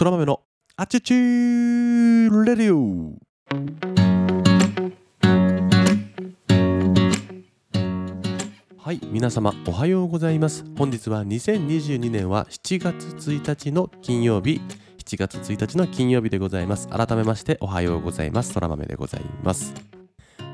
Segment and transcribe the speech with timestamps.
[0.00, 0.40] そら豆の
[0.78, 3.18] あちちレディオ。
[8.78, 10.64] はい皆様おはようございます。
[10.78, 14.62] 本日は2022年は7月1日の金曜日。
[15.04, 16.88] 7月1日の金曜日でございます。
[16.88, 18.54] 改めましておはようございます。
[18.54, 19.74] そら豆でございます。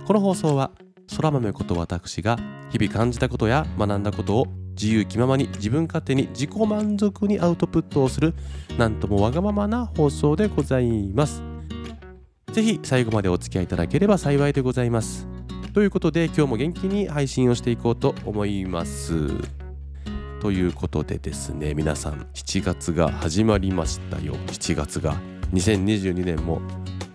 [0.08, 0.72] この放送は
[1.06, 2.36] そら豆こと私が
[2.70, 4.46] 日々感じたことや学んだことを
[4.80, 8.34] 自由気ままに自分勝手に自己満足にアウトプットをする
[8.78, 11.42] なんともわがままな放送でございます。
[12.52, 15.26] ぜひ最後までお付き合いいただければ幸いでございます。
[15.72, 19.28] ということで今日も元気に配信をしていこうと思います。
[20.40, 24.34] ということでですね皆さん7月が始まりましたよ。
[24.46, 25.16] 7月が
[25.52, 26.60] 2022年も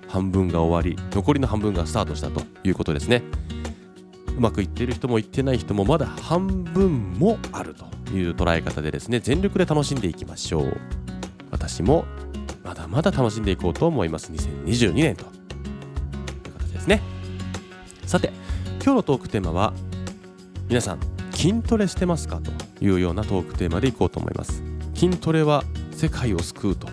[0.08, 3.24] 半分が終わり残りの半分がスタートしたということですね。
[4.42, 10.78] うまくいっている人もいってない人もまだ半分もあるという捉え方でですね全力で楽しんでいきましょう。
[11.52, 12.06] 私も
[12.64, 14.32] まだまだ楽しんでいこうと思います。
[14.32, 17.04] 2022年という形ですね。
[18.08, 18.34] さて
[18.84, 19.74] 今日のトークテーマは
[20.68, 21.00] 皆さん
[21.34, 22.52] 筋トレしてますかと
[22.84, 24.64] いうようなトークテーマでいこうと思います。
[24.96, 26.88] 筋トレは世界を救うと。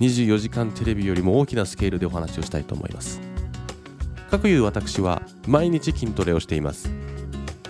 [0.00, 3.25] 24時間テレビよりも大きなスケールでお話をしたいと思います。
[4.26, 6.90] かくいう私は毎日筋トレをしています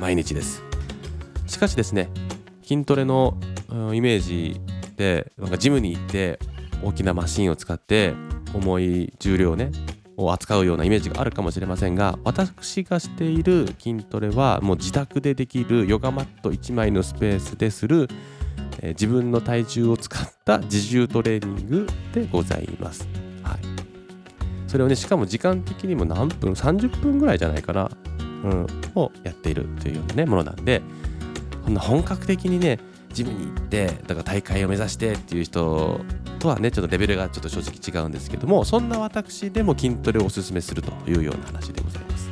[0.00, 0.62] 毎日です
[1.46, 2.08] しかしですね
[2.62, 3.38] 筋トレの、
[3.92, 4.60] イメージ
[4.96, 6.40] でなんかジムに行って
[6.82, 8.14] 大きなマシンを使って
[8.54, 9.70] 重い重量ね
[10.16, 18.08] を扱うようなイメージがあるかもしれませんが私がしている筋トレはもう自宅でできるヨガマット1枚のスペースでする、
[18.80, 23.25] えー、自分の体重を使った自重トレーニングでございます。
[24.66, 27.90] それをねしかも時間的にも何分30分ぐらいじゃないかな、
[28.44, 30.82] うん、をやっているというようなねものなんで
[31.64, 32.78] こんな本格的にね
[33.12, 36.00] ジムに行ってだから大会を目指してっていう人
[36.38, 42.30] とはねちょっとレベルがちょっと正直違うんですけどもそんな私でも筋トレをおすすめするというような話でございます。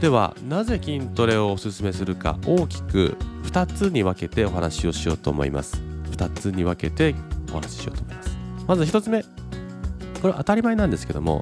[0.00, 5.80] ではなぜ筋トレをおすすめするか大きく2つに分けてお話をしようと思います。
[6.10, 7.14] 2つに分けて
[7.52, 8.36] お話ししようと思います。
[8.66, 9.24] まず1つ目。
[10.22, 11.40] これ当たり前なんですけども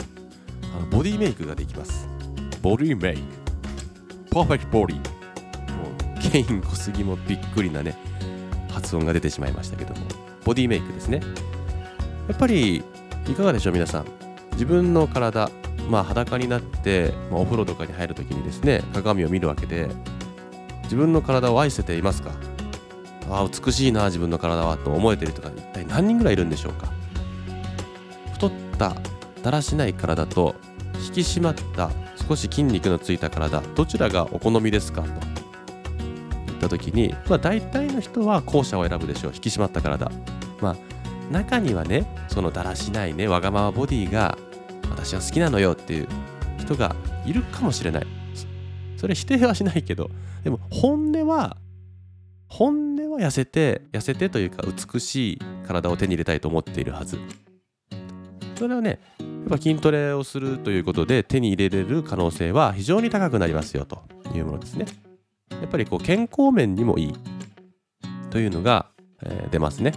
[0.75, 2.09] あのボディメイクができます。
[2.63, 3.23] ボディメイク。
[4.31, 5.03] パーフェクトボディも
[6.17, 7.95] うケイン小杉もびっくりなね
[8.71, 10.01] 発音が出てしまいましたけども。
[10.45, 11.21] ボディメイクですね。
[12.27, 12.83] やっぱり
[13.29, 14.07] いかがでしょう皆さん。
[14.53, 15.51] 自分の体
[15.91, 19.91] まあ裸になって、まあ、お風呂とかに入るときにですね鏡を見るわけで
[20.85, 22.31] 自分の体を愛せていますか？
[23.31, 26.91] ああ美しいな自分の体はと思えてる人が一体何人ぐらいいるんでしょうか？
[28.81, 28.97] た
[29.43, 30.55] だらしない体と
[31.07, 31.91] 引き締まった
[32.27, 35.03] 少し筋肉のついた体どちらがお好みですか？
[35.03, 39.33] といった時に、まあ、大体の人は後者を選ぶでしょう。
[39.35, 40.11] 引き締まった体。
[40.63, 40.77] まあ
[41.31, 44.39] 中にはねそのだらしないねわがままボディが
[44.91, 46.09] 私は好きなのよっていう
[46.59, 46.97] 人が
[47.27, 48.07] いるかもしれない。
[48.97, 50.11] それ否定はしないけど
[50.43, 51.59] でも本音は
[52.49, 57.19] 本音は痩せて痩せてというか美しい体を手に入れたいと思っているはず。
[58.61, 64.03] それはねやっぱ筋トレをするということで手に入れれる可能性は非常に高くなりますよと
[64.35, 64.85] いうものですね。
[65.49, 67.15] やっぱりこう健康面にもいい
[68.29, 68.91] というのが、
[69.23, 69.95] えー、出ますね。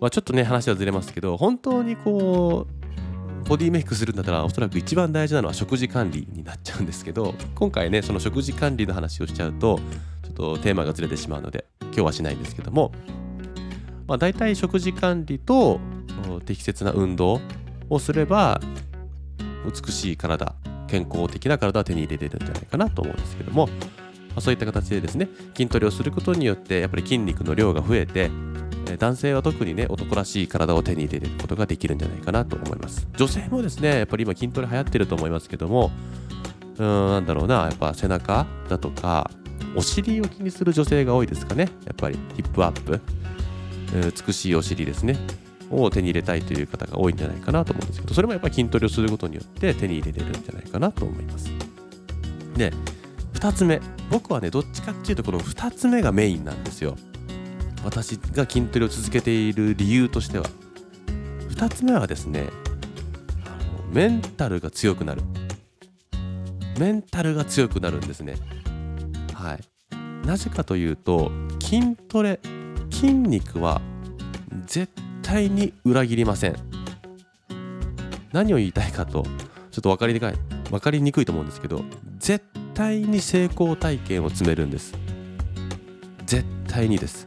[0.00, 9.78] まあ、ちょっとね話はずれますけど本当にこうボディメイクするんだったらおそらく一番大事なのは食事管理になっちゃうんですけど今回ねその食事管理の話をしちゃうと
[10.24, 12.90] ちょっとテーマがずれてしまうので今日はしないんですけども、
[14.08, 15.78] まあ、大体食事管理と
[16.44, 17.40] 適切な運動
[17.90, 18.60] をすれば
[19.64, 20.54] 美しい体
[20.88, 23.68] 健康的な体は手に入れれるんじゃないかなと思うんですけども、
[24.40, 28.30] そういった形でですね筋トレをすることによってやっぱり筋肉の量が増えて
[28.98, 33.06] 男性は特にね男らしい体を手に入れることができるんじゃないかなと思います。
[33.16, 35.90] 女性もですねやっぱり今筋トレ流行ってると思いますけども
[36.76, 39.30] うーんなんだろうなやっぱ背中だとか
[39.74, 41.68] お尻を気にする女性が多いですかね。
[41.86, 43.00] やっぱりヒップアップ。
[44.26, 45.16] 美しいお尻ですね。
[45.72, 51.50] を手に入れたいという方が多いんじゃないかなと思うんですけどそれもやっぱり筋トレをすることによって手に入れれるんじゃないかなと思います。
[52.56, 52.72] で
[53.34, 53.80] 2つ目
[54.10, 56.96] 僕はねどっちかっていうとこの2つ目がメインなんですよ。
[57.84, 60.44] 私が筋トレを続けている理由としては。
[61.48, 62.48] 2つ目はですね
[63.92, 65.22] メンタルが強くなる。
[66.78, 68.36] メンタルが強くなるんですね。
[69.34, 70.26] はい。
[70.26, 72.38] なぜかというと筋トレ
[72.90, 73.80] 筋肉は
[74.66, 74.92] 絶
[75.22, 76.56] 対に裏切りません。
[78.32, 79.24] 何を言いたいかと
[79.70, 80.32] ちょっと分かりにくい
[80.70, 81.84] 分かりにくいと思うんですけど
[82.18, 84.94] 絶対に成功体験を積めるんです。
[86.24, 87.26] 絶対にです。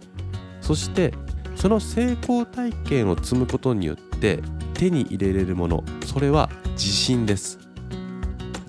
[0.62, 1.14] そして
[1.56, 4.40] その成功体験を積むことによって
[4.74, 7.60] 手に入れれるものそれは自信です。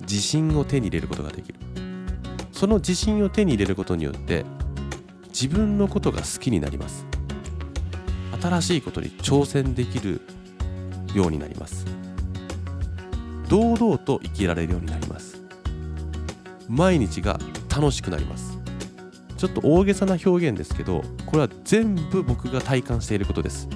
[0.01, 1.59] 自信を手に入れることができる。
[2.51, 4.45] その自信を手に入れることによって
[5.27, 7.05] 自分のことが好きになります。
[8.41, 10.21] 新しいことに挑戦できる
[11.13, 11.85] ようになります。
[13.49, 15.41] 堂々と生きられるようになります。
[16.67, 17.39] 毎日が
[17.69, 18.57] 楽しくなります。
[19.37, 23.67] ちょっと大げさな表現ですけどこれは全部僕が体感していることです。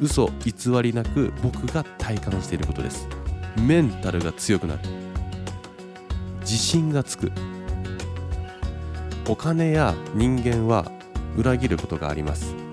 [0.00, 3.08] 嘘偽りなく僕が体感していることです。
[3.58, 4.80] メンタルが強くなる。
[6.40, 7.32] 自信がつく。
[9.28, 10.90] お金や人間は
[11.36, 12.65] 裏切ることがあります。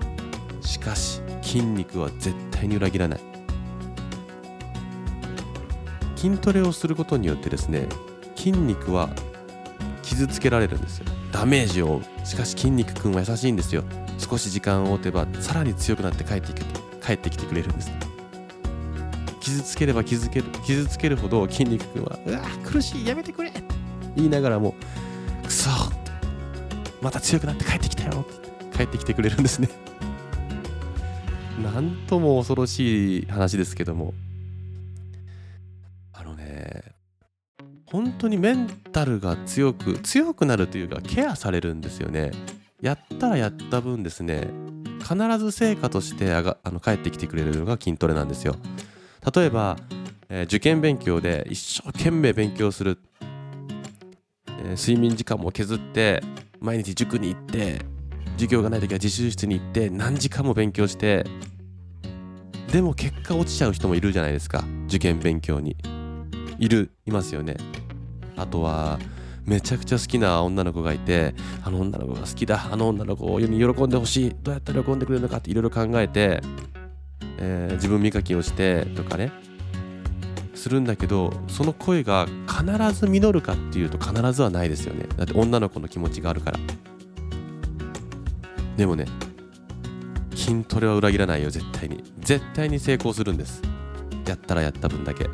[0.64, 3.20] しかし筋肉は絶対に裏切らない。
[6.16, 7.86] 筋トレをすることによってですね
[8.34, 9.10] 筋肉は
[10.02, 11.06] 傷つけられるんですよ。
[11.30, 11.98] ダメージを。
[11.98, 13.84] 負うしかし筋肉くんは優しいんですよ。
[14.18, 16.62] 少し時間を追てばさらに強くなって帰ってきて
[17.04, 17.90] 帰ってきてくれるんです。
[19.40, 23.50] 傷つければ傷つける傷つけるほど筋肉くんはうわ苦しいやめてくれ。
[23.50, 23.62] って
[24.16, 24.74] 言いながらも
[25.44, 25.68] くそ
[27.02, 28.44] また強くなって帰ってきたよって。
[28.74, 29.68] 帰ってきてくれるんですね。
[31.62, 34.14] なんとも恐ろしい話ですけども。
[36.12, 36.82] あのね
[37.86, 42.32] 本当にメンタルが強く強くなるというかケアされるんですよね。
[42.80, 44.48] やったらやった分ですね
[45.00, 48.56] 必ず成果としてあがあの帰ってきてくれるのが筋トレなんですよ。
[49.34, 49.76] 例えば、
[50.28, 52.98] えー、受験勉強で一生懸命勉強する、
[54.48, 56.22] えー、睡眠時間も削って
[56.60, 57.93] 毎日塾に行って
[58.34, 61.24] 授業がない時は自習室に行って何時間も勉強して
[62.72, 64.64] でも結果落ちちゃう人もいるじゃないですか。
[64.88, 65.76] 受験勉強に。
[66.58, 67.56] いるいますよね。
[68.36, 68.98] あとは
[69.44, 76.40] めちゃくちゃ好きな女の子がいてあの女の子が好きだあの女の子に喜んでほしいどうやったら喜んでくれるのかっていろいろ考えて、
[77.38, 79.30] えー、自分磨きをしてとかね。
[80.54, 85.06] するんだけどその声が必ず実るかっていうと必ずはないですよね。
[85.16, 86.58] だって女の子の気持ちがあるから。
[88.76, 89.06] でもね
[90.34, 92.02] 筋トレは裏切らないよ絶対に。
[92.20, 93.62] 絶対に成功するんです。
[94.26, 95.28] やったらやった分だけ。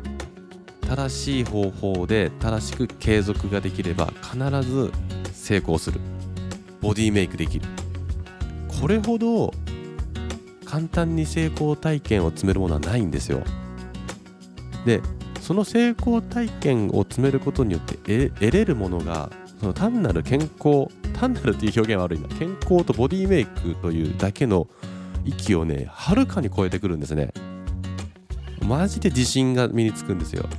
[0.87, 4.37] 正しい方法で正しく継続ができれば必
[4.69, 4.91] ず
[5.33, 5.99] 成功する。
[6.81, 7.67] ボディメイクできる。
[8.79, 9.53] これほど
[10.65, 13.43] 簡単に成功体験を積めるものはないんですよ。
[14.85, 15.01] で
[15.41, 19.29] その成功体験を詰めることによって得れるものが
[19.59, 20.87] その単なる健康
[21.21, 22.27] 単なるという表現は悪いな。
[22.29, 24.67] 健康とボディメイクというだけの
[25.23, 27.31] 域をねはるかに超えてくるんですね。
[28.65, 30.49] マジで自信が身につくんですよ。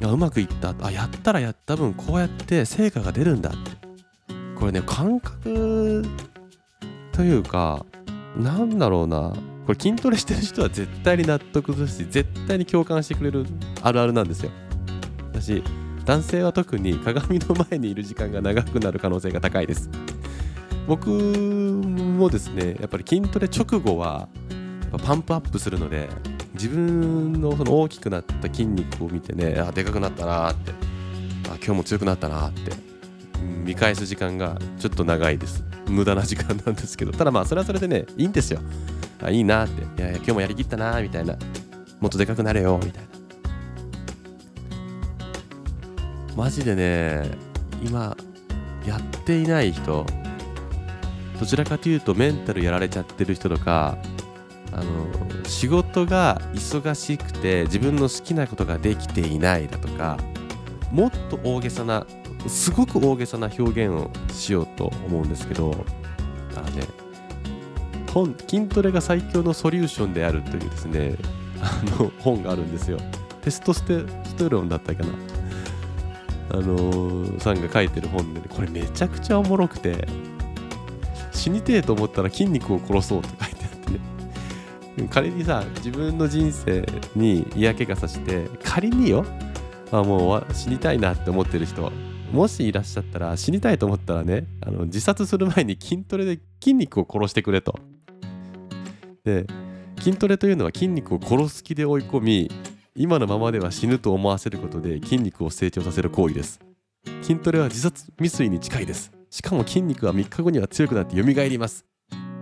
[0.00, 0.74] いやうまくいった。
[0.82, 3.48] あやったらやった分こうやって成果が出るんだ。
[3.48, 3.70] って
[4.54, 6.04] これね感覚
[7.10, 7.86] というか
[8.36, 9.32] なんだろうな。
[9.64, 13.46] これ筋トレしてる人は絶対に納得するし絶対に共感してくれる
[13.80, 14.50] あるあるなんですよ。
[15.32, 15.64] 私
[16.04, 19.88] 男性は特に鏡の前にいる時間が長くなる可能性が高いです。
[20.86, 24.28] 僕もですねやっぱり筋トレ直後は
[25.02, 26.10] パンプアップするので
[26.52, 30.72] 自分のその大きくなった筋肉を見てねあでかくなったなって
[31.48, 32.72] あ今日も強くなったなって
[33.64, 35.64] 見返す時間がちょっと長いです。
[35.88, 37.12] 無駄な時間なんですけど。
[37.12, 38.60] ただまあそれはそれでねいいんですよ。
[39.22, 39.82] あいいなって。
[39.82, 41.36] いやいや今日もやりきったなみたいな。
[42.00, 43.13] もっとでかくなれよみたいな。
[46.36, 47.30] マジでね
[47.82, 48.16] 今
[48.86, 50.04] やっていない人
[51.38, 53.98] どちらかというとメンタルやられちゃってる人とか
[54.72, 60.18] あの仕事が忙しくて自分の好きなことができていないだとか
[60.90, 62.06] もっと大げさな
[62.48, 65.84] すごく大げさな表現をしようと思うんですけど
[66.56, 66.82] あのね
[68.12, 71.16] 本筋トレが最強のソリューションであるというですね
[71.60, 72.98] あの本があるんですよ。
[73.42, 75.08] テストステステロンだったかな。
[76.50, 80.06] あのー、さんが書いてる本で、ね、これめちゃくちゃおもろくて
[81.32, 83.70] 死にてえと思ったら筋肉を殺そうと書いてあっ
[84.96, 86.86] てね仮にさ自分の人生
[87.16, 89.24] に嫌気がさして仮によ
[89.90, 91.90] あもう死にたいなって思ってる人
[92.32, 97.78] もしいらっしゃったら死にたいと思ったらねあの自殺する前に筋トレで筋肉を殺してくれと。
[99.24, 99.46] で
[99.98, 102.50] 筋トレというのは筋肉を殺す気で追い込み
[102.96, 106.60] 今のままでは死ぬと思わせることで筋肉を成長させる行為です。
[107.22, 109.10] 筋トレは自殺未遂に近いです。
[109.30, 111.84] しかも筋肉は3日後には強くなって蘇ります。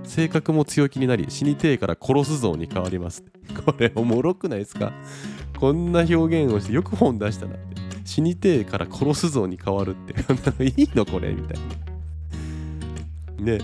[0.05, 3.25] 性格も強気になり死にてえから殺すぞに変わります。
[3.65, 4.93] これおもろくないですか？
[5.59, 7.81] こんな表現をしてよく本出したなって。
[8.05, 10.65] 死にてえから殺すぞに変わるって。
[10.65, 11.59] いいのこれみたい
[13.39, 13.53] な。
[13.55, 13.59] ね。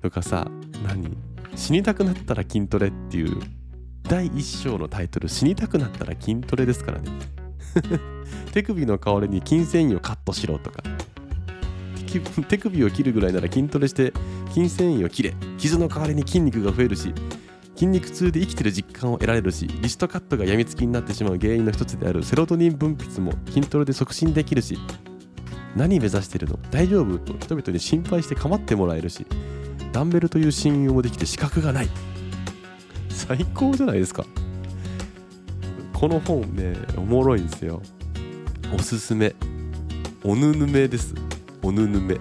[0.00, 0.50] とかさ
[0.86, 1.14] 何？
[1.54, 3.38] 死にたくなったら筋トレっていう
[4.04, 7.10] 第一章のタイトル死にたくなったら筋トレですからね。
[8.52, 10.82] 手首の代わりに筋繊維をカットしろとか。
[12.46, 14.12] 手首を切るぐらいなら筋トレして
[14.52, 15.34] 筋繊維を切れ。
[15.56, 17.14] 傷の代わりに筋肉が増えるし
[17.74, 22.22] 筋肉痛で生きてる実感を得られるしリストカットがやみつきになってしまう原因の一つである。
[22.22, 24.78] セロトニン分泌も筋トレで促進できるし
[25.74, 26.58] 何目指してるの？
[26.70, 27.18] 大丈夫？
[27.18, 29.26] と人々に心配して構ってもらえるし
[29.92, 31.88] ダンベルという親友もできて資格がない。
[33.26, 34.24] 最高じゃないですか。
[35.92, 37.80] この本ねおもろいんですよ。
[38.74, 39.34] おすすめ。
[40.24, 41.14] おぬぬめです。
[41.62, 42.18] おぬぬめ。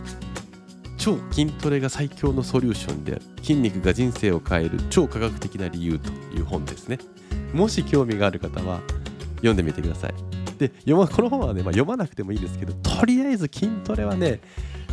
[0.97, 3.21] 超筋トレが最強のソリューションである。
[3.37, 4.79] 筋肉が人生を変える。
[4.91, 6.99] 超科学的な理由という本ですね。
[7.53, 8.81] もし興味がある方は
[9.37, 10.13] 読んでみてください。
[10.59, 14.39] で読まこの本はね、まあ、読まなくてもいいですけどとりあえず筋トレはね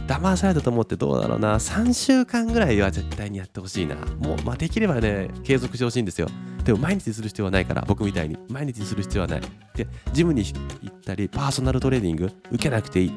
[0.08, 1.56] 騙されたと思ってどうだろうな。
[1.56, 3.94] 3週間ぐらいは絶対にやってほしいな。
[3.94, 6.28] もう、まあ、できればね継続してほしいんですよ。
[6.64, 8.38] でも毎日する必要はないから僕みたいに。
[8.48, 9.42] 毎日する必要はない。
[9.76, 13.12] でジムに行ったりパーソナルトレーニング受けなくていい。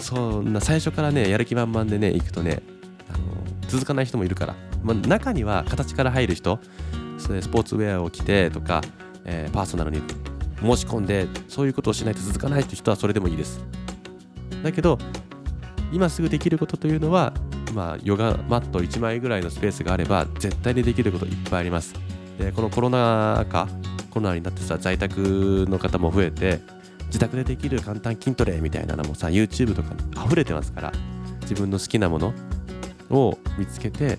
[0.00, 2.62] そんな最初からねやる気満々でね行くとね
[3.12, 3.24] あの
[3.66, 6.60] 続かない人もいるから、まあ、中には形から入る人
[7.18, 8.80] それスポーツウェアを着てとか、
[9.24, 10.00] えー、パーソナルに
[10.62, 13.60] 申し込んでそういうことをしないと続かないという人はそれでもいいです。
[14.62, 14.98] だけど
[15.92, 17.32] 今すぐできることというのは
[17.74, 21.94] まあヨガマット1枚ぐらいのスペースがあれば絶対にできることいっぱいあります。
[22.38, 23.68] でこのコロナ禍
[24.10, 26.60] コロナになってさ在宅の方も増えて
[27.06, 30.92] 自宅でできる簡単筋トレみたいなのもさ YouTube とかに溢れてますから
[31.42, 32.34] 自分の好きなもの
[33.10, 34.18] を見つけて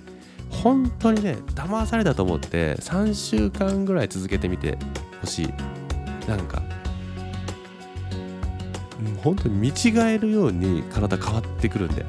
[0.50, 4.78] 本当にね騙されたと思って3週間ぐらい続けてみて
[5.22, 5.54] ほしい。
[6.28, 6.62] なんか
[9.24, 12.06] 本当に見違えるように体変わってくるんで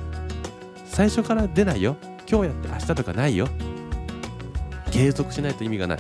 [0.87, 1.97] 最初から出ないよ。
[2.29, 3.49] 今日やって明日とかないよ。
[4.91, 5.99] 継続しないと意味がない。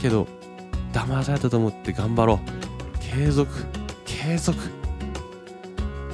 [0.00, 0.26] けど
[0.92, 2.98] 騙されたと思って頑張ろう。
[2.98, 3.52] 継続
[4.04, 4.58] 継続。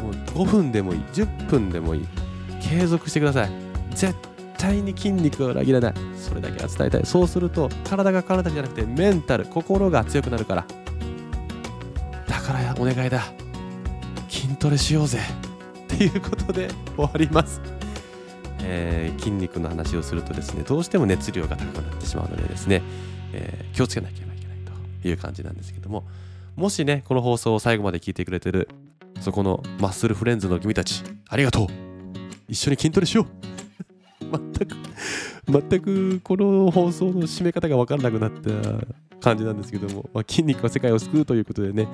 [0.02, 1.00] もう5分でもいい。
[1.12, 2.06] 10分でもいい。
[2.60, 3.50] 継続してください。
[3.94, 4.14] 絶
[4.58, 5.94] 対に筋肉は裏切らない。
[6.16, 7.06] それだけは伝えたい。
[7.06, 10.66] そうすると体が体じゃなくてメンタル心が強くなるから。
[12.28, 13.24] だからお願いだ。
[14.60, 15.18] トレしようぜ。
[15.94, 17.60] っていうことで終わります、
[18.62, 22.82] えー、筋肉の話をするとですねどうしても熱量が高くなってしまうのでですね、
[23.32, 24.36] えー、気をつけなきゃいけない
[25.02, 26.04] という感じなんですけども
[26.56, 28.68] もしねこの放送を最後まで聞いてくれてる
[29.20, 31.66] そこのマッスルフレンズの君たちありがとう。
[32.48, 33.26] 一緒に筋トレしよう。
[34.38, 34.76] 全く
[35.68, 38.50] 全くこの放送の締め方が分からなくなった
[39.20, 41.88] 感じなんですけども、まあ、筋肉は世界を救うということでね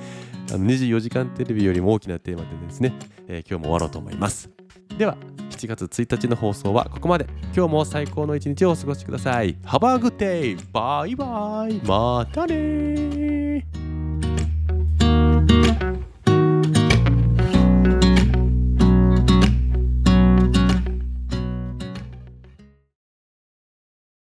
[0.51, 2.95] あの24時間テレビよりも大きなテーマでですね、
[3.29, 4.51] えー、今日も終わろうと思います。
[4.97, 5.17] では
[5.51, 7.27] 7月1日の放送はここまで。
[7.55, 9.55] 今日も最高の一日をお過ごしください。
[9.65, 10.59] Have a good day!
[10.73, 13.76] バイバイまたね